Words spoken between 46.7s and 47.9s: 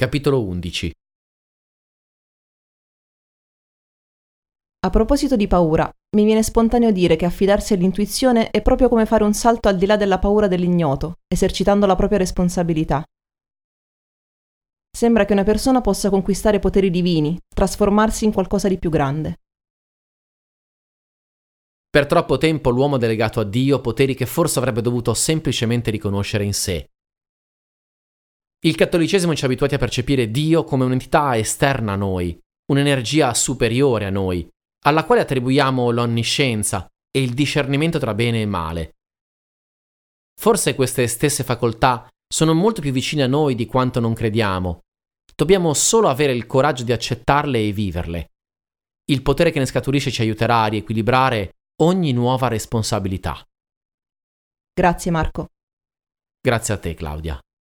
di accettarle e